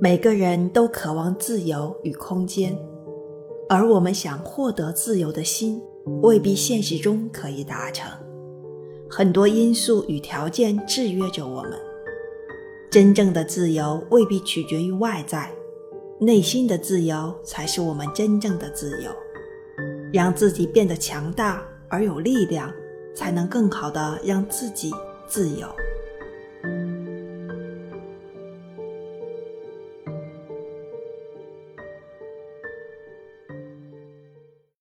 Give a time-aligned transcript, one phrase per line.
[0.00, 2.76] 每个人都渴望自由与空间
[3.68, 5.80] 而我们想获得自由的心
[6.22, 8.10] 未必现实中可以达成。
[9.08, 11.72] 很多因素与条件制约着我们
[12.90, 15.50] 真正的自由未必取决于外在
[16.20, 19.10] 内心的自由才是我们真正的自由。
[20.12, 22.72] 让自己变得强大而有力量
[23.14, 24.90] 才能更好的让自己
[25.26, 25.68] 自由。